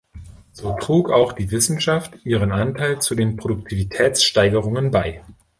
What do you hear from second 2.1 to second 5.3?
ihren Anteil zu den Produktivitätssteigerungen bei.